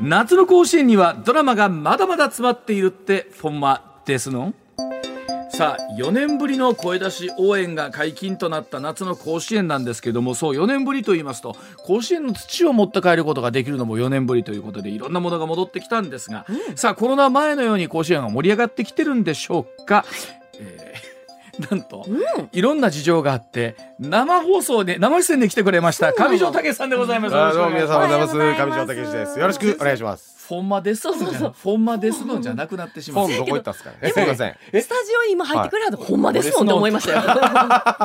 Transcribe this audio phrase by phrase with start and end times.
[0.00, 4.52] 夏の甲子園にはドラマがまだまだ詰まっているってフォンマですの？
[5.50, 16.44] さあ4年ぶりの声出し応援が解禁となった夏の甲子園なんですけどもそう4年ぶりと言いますと甲子園の土を持って帰ることができるのも4年ぶりということでいろんなものが戻ってきたんですが、
[16.74, 20.04] さあコロナ前のように甲子園が盛り上がってきてるんでしょうか、
[20.58, 21.05] えー
[21.70, 22.06] なんと、
[22.52, 27.36] いろんな事情があって生放送で生出演で来てくれました上条武さんでございます。
[27.36, 28.60] あどうも皆さんおはようございます。
[28.60, 29.38] 上条武です。
[29.38, 30.36] よろしくお願いします。
[30.46, 33.26] フォンマですのじゃなフォンマですのじゃなくなってしまう。
[33.26, 33.38] フォン。
[33.38, 34.10] どこ行ったんですかね？
[34.10, 34.52] すみません。
[34.54, 37.22] スタジオに今入ってくれたと、ほんまですもんって思いましたよ。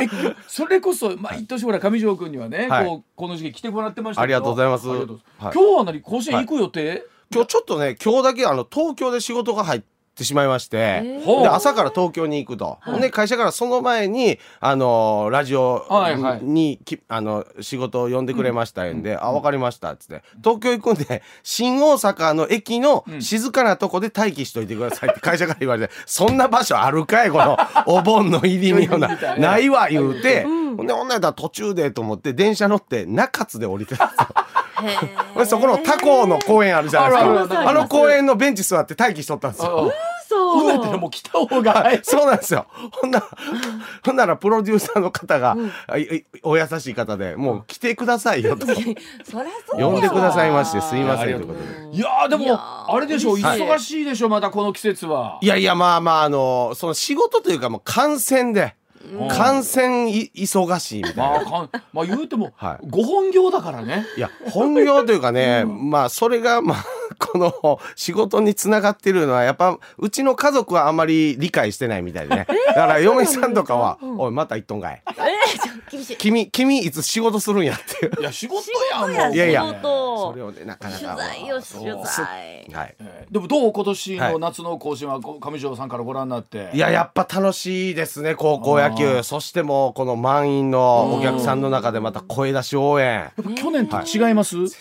[0.01, 2.85] えそれこそ毎年ほら上条君にはね、はい。
[2.85, 4.35] こうこの時期来てもらってましたけど。
[4.35, 4.89] ありがとうございます。
[4.89, 5.45] ありがとうございます。
[5.45, 5.53] はい。
[5.53, 6.01] 今日は何？
[6.01, 9.81] 甲子園行く予定、今日ちょっとね今日だけあの東京で仕事が入っ
[10.21, 16.79] てしまいまして、で朝から東京に行くと、で会社からその前にあのラジオはいはい。
[17.07, 19.01] あの仕事を呼んでくれましたん。
[19.01, 20.23] で、あ分かりましたっつって。
[20.43, 29.17] 東京行くんで新大阪の駅の静かなとこで待機しといてくださいって会社から言われて、そんな場所あるかいこの お盆の入り身ような。
[29.37, 35.45] ないわ言うて、ほんでほんなやったら途中でと思って電車乗って中津で降りてたんですよ。
[35.45, 37.69] そこの他校の公園あるじゃないですか。
[37.69, 39.91] あの公園のベンチ座って待機しとったんですよ。
[40.51, 41.73] ほんなやったらもう来た方が。
[41.73, 41.99] 早い。
[42.03, 42.65] そうなんですよ。
[42.91, 43.25] ほんなら、
[44.05, 45.55] ほんならプロデューサーの方が、
[46.43, 48.65] お優しい方で、もう来てくださいよと。
[48.65, 48.95] そりゃ
[49.67, 51.97] そう呼んでくださいまして、すいませんいやということで。
[51.97, 52.59] いやーでも
[52.93, 53.61] あれでしょ嬉しい。
[53.63, 55.39] 忙しいでしょまたこの季節は。
[55.41, 58.75] いやいや、まあまあ、あの、その仕事というかもう感染で、
[59.29, 61.23] 感染い忙しいみたいな。
[61.49, 62.87] まあまあ言うても、はい。
[62.87, 64.05] ご本業だからね。
[64.15, 66.85] いや、本業というかね、まあ、それが、まあ、
[67.21, 72.47] この仕事につながってるのは、やっぱ、うちの家族はあまり理解してないみたいでね。
[72.67, 75.01] だから、嫁さんとかは、おい、また行っとんかい。
[75.07, 76.17] えー、ちょ厳しい。
[76.17, 78.21] 君、君、いつ仕事するんやっていう。
[78.21, 80.99] いや仕事やんもう仕事やいやいやそれをね、なかなか。
[80.99, 82.67] 取材を取材。
[82.73, 82.95] はい。
[82.99, 89.23] えーでもどう今年の夏の甲子園はこ上条さんからご覧になって、いや、やっぱ楽しいですね、高校野球。
[89.23, 93.07] そしてもう、この満員のお客さんの中でまた声出し応援。
[93.07, 94.75] やっぱ去年と違います、全然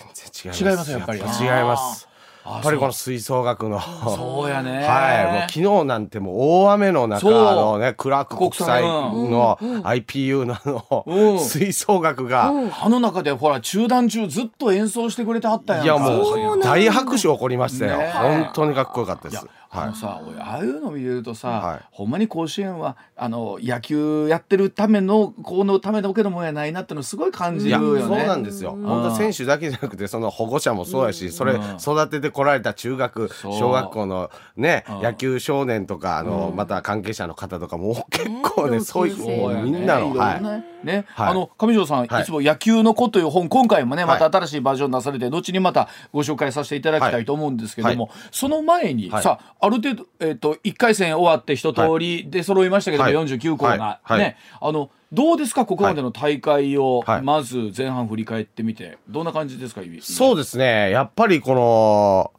[0.45, 0.65] 違います。
[0.65, 2.10] 違いますやっぱり違います。
[2.55, 3.81] やっぱりこの吹奏楽の。
[3.81, 4.85] そうやね。
[4.87, 11.35] はい、もう昨日なんてもう大雨の中のね、クラーク国際の IPU のあうん。
[11.37, 15.85] の吹奏楽が、あの中でほら中断中ずっと演奏してくれてはったやんか。
[15.85, 17.99] いやもう大拍手起こりましたよ。
[17.99, 18.11] ねえ。
[18.13, 19.47] 本当にかっこよかったです。
[19.73, 21.81] あのさ、俺ああいうの見れるとさ、はい。
[21.93, 28.01] ほんまに甲子園はあの野球やってるためのこのためだけのもんやないなってのすごい感じるよね。
[28.01, 28.73] そうなんですよ。
[28.73, 35.03] 本当選手だけじゃなくて、その保護者もそうやし、それ育ててこられた中学、小学校のね、うん。
[35.03, 38.81] 野球少年とか、あの、また関係者の方とかも結構ね、ね。
[38.81, 40.37] そういう、みんなの、は
[40.80, 40.80] い。
[40.85, 40.93] ね。
[40.93, 41.31] ね、はい。
[41.31, 42.23] あの上条さん、はい。
[42.23, 49.23] い、つも野球の子という本今回もねまたはい新しいバージョン出されて、後にまたご紹介させていただきたいと思うんですけども、はその前に、はい。
[49.23, 53.15] さある程度えっ、と一回戦終わって一通りで揃いましたけども、はい。
[53.15, 54.13] 49校が、はい。
[54.13, 54.19] はい。
[54.21, 57.23] ねあのどうですかここまでの大会を、はい。
[57.23, 60.91] まず前半振り返ってみてどんな感じですかそうですね。
[60.91, 62.33] やっぱりこの、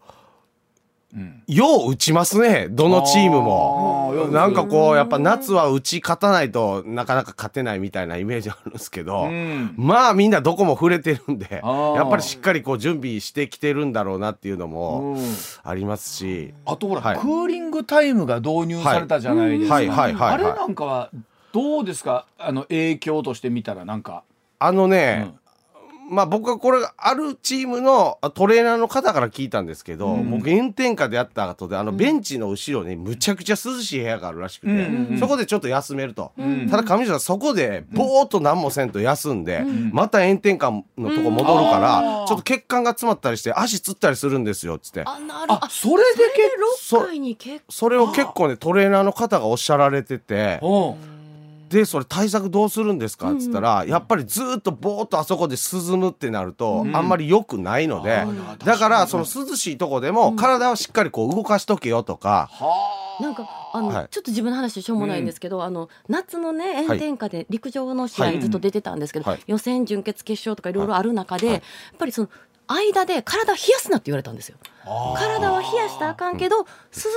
[1.48, 2.68] よう打ちますね。
[2.70, 4.14] どのチームも。
[4.28, 9.74] くなんかこう、やっぱ夏は打ち勝たないとなかなか勝てないみたいなイメージあるんですけど、ん。
[9.78, 15.26] まあみんなどこも触れてるんで、やっぱりしっかりこう準備してきてるんだろうなっていうのもうん。
[15.64, 17.18] ありますし、あとほら、はい。
[17.18, 19.88] クーリングタイムが導入されたじゃないですか、はい。
[19.90, 19.98] はい。
[19.98, 20.14] はい。
[20.14, 20.34] はい。
[20.34, 21.10] あれなんかは
[21.52, 22.26] どうですか？
[22.40, 24.24] あの影響として見たらなんか。
[24.60, 25.34] あのね、
[26.12, 36.70] まあ僕はこれあるチームのトレーナーの方から聞いたんですけど、もう炎天下でやった後であのベンチの後ろにむちゃくちゃ涼しい部屋があるらしくて、うんそこでちょっと休めると、ん。
[36.70, 39.64] ただ上条さんそこでぼーっと何もせんと休んで、
[39.94, 45.04] また炎天下のとこ戻るから、ちょっと血管が詰まったりして足つったりするんですよっつって。
[45.06, 45.66] あ、なるほど。
[45.66, 46.24] あそれで
[46.78, 47.72] それで6回に結構。
[47.72, 50.60] それを結構ねトレーナーの方がおっしゃられてて。
[50.62, 50.96] う。
[51.08, 51.21] ん
[51.72, 53.32] でそれ対策どうするんですか？
[53.32, 58.26] っつったら、やっぱりずーっとぼーっとあそこで涼むってなると、あんまり良くないので、
[58.66, 62.50] だからその涼しいとこでも体をしっかりこう動かしとけよとか、
[63.22, 64.08] なんかあの、はい。
[64.12, 68.38] ちょっと自分の話でしょうもないんですけど、あの夏のね炎天下で陸上の試はい。
[68.38, 69.40] 合ずっと出てたんですけど、はい。
[69.48, 71.62] 予選準決決勝とかいろいろある中で、やっ
[71.98, 72.30] ぱりその
[72.68, 74.58] 間で体を冷やすなって言われたんですよ。
[75.16, 76.66] 体は冷やしたらあかんけど、涼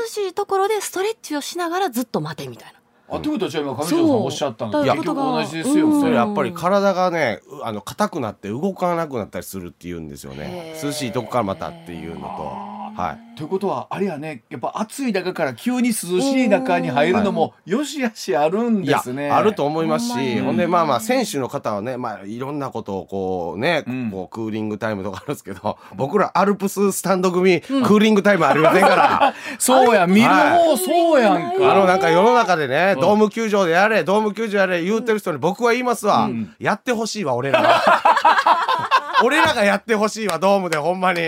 [0.09, 2.81] しいところでストレッチをしながらずっと待てみたいな。
[3.09, 4.73] あということはじゃあ今上条さんおっしゃったの。
[4.73, 10.75] そう結局同じですよ、うんそれやっぱり体がねうあの硬くなって動かなくなったりするっていうんですよね。
[10.83, 12.74] 涼しいとこからまたっていうのと。
[12.95, 13.37] はい。
[13.37, 19.31] ということはあれやねやっぱ暑い中から急に涼しい中に入るのもよしあしあるんですね。
[19.31, 24.11] あると思いますしほんでまあまあ選手の方はねまあいろんなことをこうね、うん。
[24.11, 29.35] こうクーリングタイムとかあるんですけど 僕らアルプススタンド組、クーリングタイムありませんから。
[29.59, 31.73] そうや見るは方そうやんか。
[31.73, 36.29] あのなんか世の中でね、ドーム球場でやれドーム球場やれ言うてる人に僕は言いますわ、
[36.61, 37.83] やってほしいわ俺らが
[39.25, 41.21] 俺らがやってほしいわドームでほんまに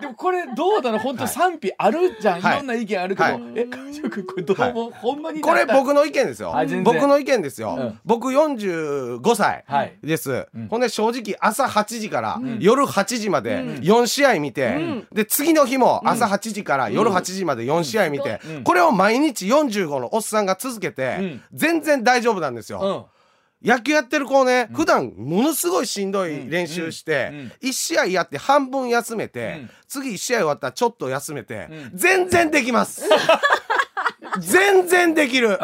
[0.00, 2.16] でもこれどうだろう本当賛否ある？
[2.20, 2.54] じゃん、はい。
[2.54, 3.42] い、ろんな意見あるけど、はい。
[3.54, 4.72] え上条君これどう？
[4.74, 6.54] も、ほんまにこれ僕の意見ですよ。
[6.82, 7.98] 僕の意見ですよ、うん。
[8.04, 9.98] 僕45歳はい。
[10.02, 10.68] です、ん。
[10.68, 15.06] ほんで正直朝8時から夜8時まで4試合見て、ん。
[15.12, 18.64] で次の日も朝8時から夜8時まで4試合見て、うん。
[18.64, 21.42] これを毎日45のおっさんが続けて、うん。
[21.52, 23.19] 全然大丈夫なんですよ、うん
[23.62, 27.38] 野球やってる子ね、普段ものすごいしんどい練習して、うん。
[27.40, 27.52] うん。
[27.62, 29.70] 1試合やって半分休めて、うん。
[29.86, 31.90] 次1試合終わったらちょっと休めて、うん。
[31.94, 33.04] 全然できます。
[34.40, 35.58] 全然できる。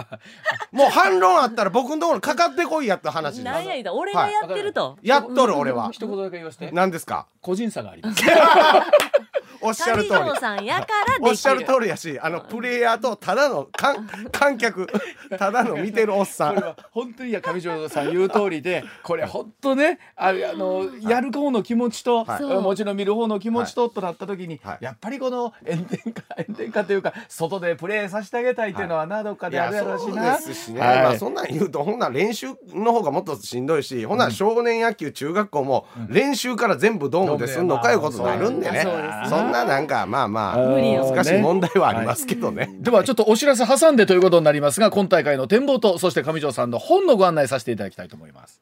[0.73, 5.91] もう反論あったら僕のところにかかってこいやった話なんやいだ俺がやってると、やっとる俺は。
[5.93, 6.71] 一言だけ言わせて。
[6.73, 7.27] 何ですか？
[7.41, 8.23] 個人差があります
[9.61, 10.25] おっしゃる上通り。
[10.31, 11.31] 条さんやからできる。
[11.31, 14.87] おっしゃる通りやしあのプレイヤーとただの観観客
[15.39, 16.55] ただの見てるおっさん。
[16.55, 22.43] これは本当にいや上条さん言う通りでこれ本当ねあのやる方の気持ちと、はい。
[22.43, 24.79] もちろん見る方の気持ちと、となった時に、はい。
[24.81, 30.37] やっぱりこの炎天下炎天下というか外でプレーさせてあげたいっていうのはな、どっかいであやるやろうしそうな。
[30.37, 31.03] ですしね、はい。
[31.03, 42.75] まあそんなん言うとほんなら練習の方がもっとしんどいし、ほんなら少年野球中学校も練習から全部ドームですんのかいうことになるんでね、そうですそんななんかまあまあ難しい問題はありますけどね。
[42.81, 48.61] ではちょっとお知らせ挟んでということになりますが今大会の展望とそして上条さんの本のご案内させていただきたいと思います。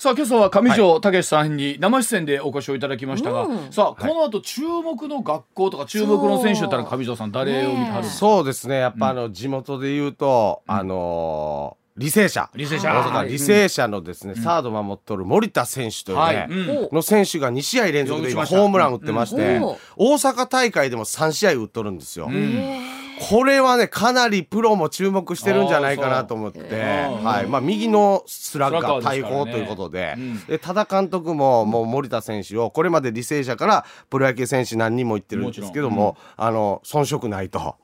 [0.00, 12.48] さあ今朝は上条武さんに生出演でお越しをいただきましたが、うんさあこの後注目の学校とか注目の選手だったら上条さん誰を見てはるそうですねやっぱあの地元で言うと、あのー履正社。
[12.54, 12.88] 履正社。
[12.88, 13.12] 大阪。
[13.12, 16.46] はい履正社のですね、サード守っとる森田選手というね、はい。
[16.48, 16.94] うん。
[16.94, 19.62] の選手が2試合連続で今ホームラン打ってまして、うん。
[19.96, 22.28] 大阪大会でも3試合打っとるんですよ。
[22.30, 23.00] ん。
[23.28, 27.46] これはねかなりプロも注目してるんじゃないかなと思って、はい。
[27.46, 30.44] まあ、右のスラッガースラッガーです大からね砲ということで,、うん。
[30.46, 37.76] で多田監督ももう森田選手をこれまで履正社からプロ野球選手何人も言ってるんですけどもあの遜色ないと。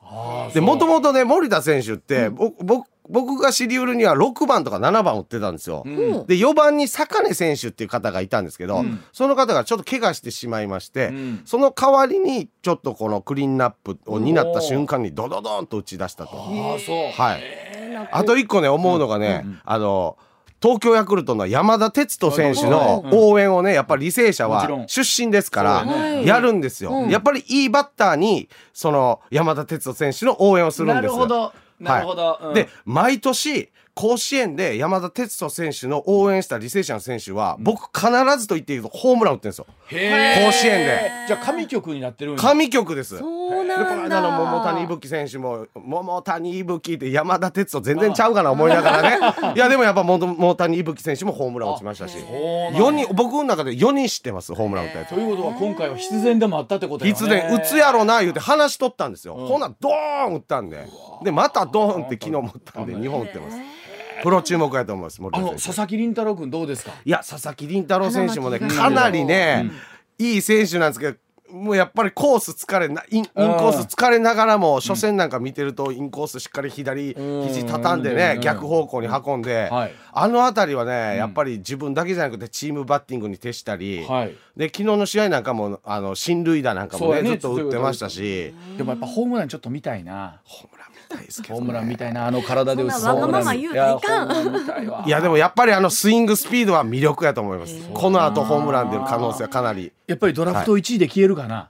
[0.55, 5.83] でもともとね森田選手って、ぼ僕僕が知りうるには6番とか7番打ってたんですよ。
[5.85, 6.25] うん。
[6.27, 9.03] で4番に坂根選手っていう方がいたんですけど、うん。
[9.13, 11.41] その方がちょっと怪我してしまいまして、うん。
[11.45, 16.31] その代わりにちょっとこのクリーンナップを担った瞬間にドドドンと打ち出したと。
[16.33, 17.11] ああそう。
[17.11, 17.43] はい、
[18.11, 20.17] あと一個ね思うのがね、あの
[20.61, 25.85] 東京ヤクルトの山田哲人選手の応援をねやっぱり履正社は出身ですから
[26.23, 27.09] やるんですよ、うん。
[27.09, 32.53] やっぱりいいバッターにその山田哲人選手の応援をするんなでするほどなるほど、うん。
[32.53, 39.65] で毎年甲子園で山田哲人選手の応援した履正社の選手は、僕必ずと言っていいとホームラン打ってるんですよ。
[39.89, 41.11] 甲子園で。
[41.27, 43.17] じゃあ神曲になってるんや神曲です。
[43.17, 49.17] そうでこのなんだ間の桃谷伊吹選手も桃谷伊吹って山田哲人全然ちゃうかな思いながらね。
[49.55, 52.17] いやでもやっぱ桃桃谷伊吹選手もホームラン打ちましたし。
[52.19, 55.15] そうなんや4人僕の中で4人知ってますホームラン打ったやつ。
[55.15, 57.17] ということは今回は必然でもあったってことやね。
[57.17, 60.85] 必然打つやろな言うて話しとったんですよ、ほなドーン打ったんで。
[61.23, 63.57] でまたドーンって昨日も打ったんで2本打ってます
[64.23, 66.91] プロ注目やと思います森あの佐々木麟太郎君どうですか？
[67.03, 69.71] いや佐々木麟太郎選手もねかなりね、
[70.17, 71.17] いい選手なんですけど
[71.49, 78.17] もうやっぱりコース疲れなインインコース疲れながらも初戦なんか見てるとインコースしっかり左肘畳んでうん。
[78.17, 79.93] ね逆方向に運んではい。
[80.11, 84.35] あの辺りはねやっぱり自分だけじゃなくてチームバッティングに徹したりはい。
[84.57, 88.53] で昨日の試合なんかもあの進塁打なんかもねずっと打ってましたし。
[88.77, 90.41] でもやっぱホームランちょっと見たいな。
[90.43, 93.73] ホームラン見たいですけどホームラン見たいなあの体で打つそんなホームランわがまま言う
[94.65, 95.07] たらいかん。
[95.07, 97.75] いやでもやっぱりあのスイングスピードは魅力やと思います。
[97.93, 99.91] この後ホームラン出る可能性はかなり。
[100.05, 101.69] やっぱりドラフト1位で消えるかな、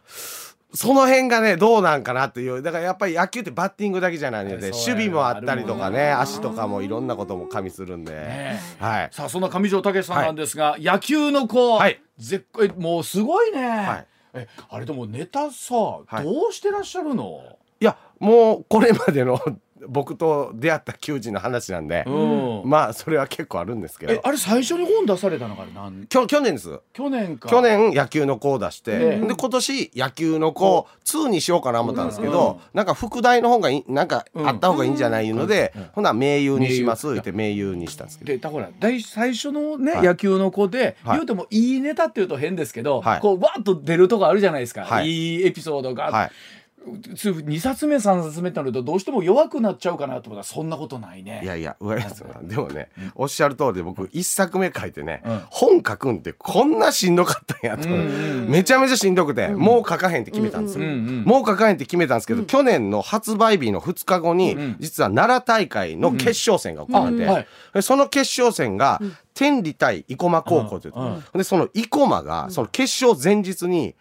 [0.74, 2.62] その辺がねどうなんかなっていう。
[2.62, 6.12] だからやっぱり野球ってバッティングだけじゃないので守備もあったりとかあね。
[6.12, 9.10] 足とかもいろんなことも加味するんで、ねはい。
[9.12, 12.00] さあそんな上条武さんなんですが、野球の子、はい。
[12.18, 14.08] 絶えもうすごいね、はい。
[14.34, 15.76] えあれでもネタさ、
[16.20, 16.24] い。
[16.24, 17.57] どうしてらっしゃるの？
[18.20, 19.40] もうこれまでの
[19.88, 22.70] 僕と出会った球児の話なんで、うん。
[22.70, 24.14] まあそれは結構あるんですけど。
[24.14, 26.80] えあれ最初に本出されたのがなんきょ去年です。
[26.94, 27.50] 去年か。
[27.50, 29.28] 去年野球の子を出して、ええ。
[29.28, 38.32] で今年野球の子2にしようかな思ったんですけど、なんか副題の方がいいなんかあった方がいいんじゃないので、ほな名優にしますって名優にしたんですけど。
[38.32, 40.04] でだから大最初のね、はい。
[40.04, 41.18] 野球の子で、はい。
[41.18, 43.20] 言うてもいいネタっていうと変ですけど、はい。
[43.20, 45.08] こうわーっと出るとこあるじゃないですか、はい。
[45.08, 46.32] い、いエピソードが、はい
[46.88, 51.42] 2冊目3冊目ってなるとどうしても弱くなっちゃうかなと思ったらそんなことないね。
[51.44, 57.92] いやいや上安さんでもね、おっしゃる通りで僕一作目書いてね、うん本書くんってこんなしんどかったんやと、う。
[57.92, 67.48] んうんめちゃめちゃしんどくて、もう書かへんって決めたんですよ、うんうんもう書かへんって決めたんですけど、去年の発売日の2日後に、ん実は奈良大会の決勝戦が行われて、うんはい。
[67.74, 69.02] でその決勝戦が
[69.34, 70.94] 天理対生駒高校という
[71.38, 73.96] でその生駒がその決勝前日に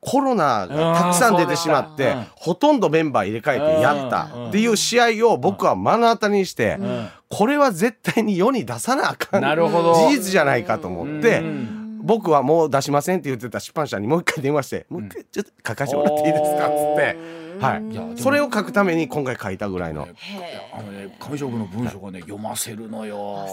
[0.00, 4.48] コロナがたくさん出てしまって、うんほとんどメンバー入れ替えてやった。
[4.48, 9.42] っていう試合を僕は目の当たりにして、んこれは絶対に世に出さなあかん。
[9.42, 12.00] 事実じゃないかと思って、うん。
[12.02, 17.37] 僕はもう出しませんって言ってた出版社にもう一回電話して、もう一回ちょっと書かせてもらっていいですかっつって。
[17.60, 18.20] はい。
[18.20, 20.02] それを書くために今回書いたぐらいの。
[20.72, 23.46] あのね上条君の文章がね読ませるのよ。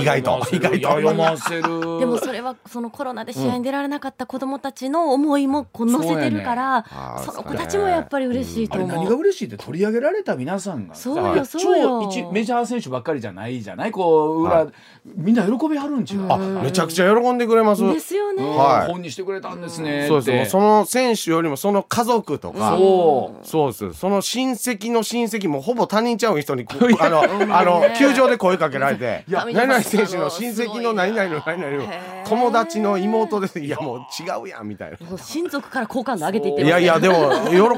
[0.00, 0.42] 意外と。
[0.52, 0.88] 意外と。
[0.88, 1.62] 読ませる。
[2.00, 6.84] でもそれはそのコロナで試合に出られなかった子どもたちの思いもこう乗せてるから
[7.24, 9.10] その子たちもやっぱり嬉しいとあれ何思う。
[9.10, 10.94] が嬉しいって取り上げられた皆さんが。
[10.94, 12.02] さそうよそうよ。
[12.04, 13.90] 超一メジャー選手ばっかりじゃないじゃない？
[13.90, 14.68] こう裏、はい。
[15.16, 16.26] みんな喜びはるんちゅう。
[16.32, 17.82] あ、めちゃくちゃ喜んでくれます。
[17.82, 18.42] ですよね。
[18.44, 20.50] はい本にしてくれたんですねそうです。
[20.50, 22.76] その選手よりもその家族とか。
[22.76, 23.92] そうそうです。
[23.92, 26.66] その親戚の親戚もほぼ他人ちゃう人に、
[26.98, 31.84] あの、あの、球場で声かけられて、や何々選手の親戚の何々の何々の
[32.26, 33.60] 友達の妹です。
[33.60, 34.98] いや、もう違うやん、みたいな。
[35.18, 37.14] 親族から好感度上げていっていやいや、でも、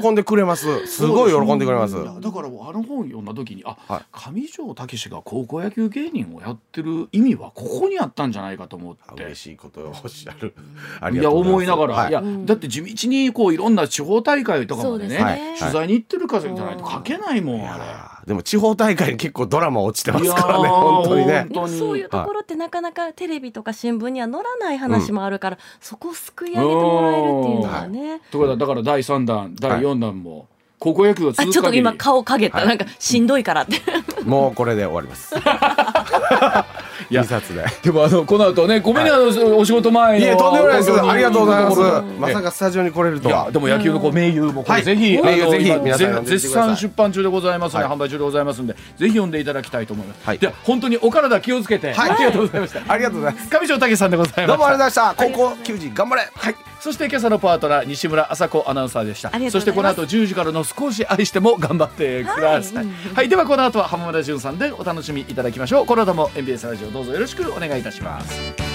[0.01, 0.67] 喜んでくれます。
[0.87, 1.95] すごい喜んでくれます。
[1.95, 4.01] だからあの本読んだ時にあ、はい。
[4.11, 9.23] 上条武が高校野球芸人をやってる意味はここにあったんじゃないかと思って。
[9.23, 10.53] 嬉しいことをおっしゃる。
[11.01, 12.11] あいやりがとうござ思いながら、、はい。
[12.11, 18.27] やだって地道にこういろんな地方大会とかまでねそうですね取材に行ってるかじゃないと書けないもんあれ。
[18.27, 28.21] でも地方大会に結構ドラマ落ちてますからね、本当にねそういうところってなかなかテレビとか新聞には載らない話もあるから、そこをすくい上げてもらえるっていうのはね。
[28.31, 30.47] ということはだから第3弾第4弾も
[30.79, 33.81] 高校野球があ続く限りちょっと今顔陰った、なんかしんどいからって。
[34.23, 35.33] もうこれで終わります。
[37.09, 37.65] いや二冊で。
[37.83, 40.91] でもあのこの後ねごめんね、あのお仕事前のいえ、とんでもないです。
[40.91, 41.81] ありがとうございます。
[42.19, 43.51] まさかスタジオに来れるとはいや。
[43.51, 53.49] でも野球のこう名優もこはいれぜひ、名優ぜひ皆さん絶賛出版中でございますので、はい販売中でございますんでぜひ読んでいただきたいと思います、はいでは本当にお体気をつけて、はいありがとうございましたありがとうございます。
[53.49, 55.37] 上条武さんでございましたどうもありがとうございました。
[55.37, 56.29] 高校球児頑張れ。
[56.33, 56.55] はい、
[56.87, 59.29] そして今朝のパートナー西村麻子アナウンサーでした。
[59.51, 62.87] そうしてこの後10時からの少し愛しても頑張ってください。
[63.13, 65.85] はい、ではこの後は浜村淳さんでお楽しみいただきましょう。
[65.85, 68.66] この後も MBS ラジオどうぞよろしくお願いいたします